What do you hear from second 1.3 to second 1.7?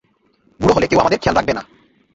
রাখবে না।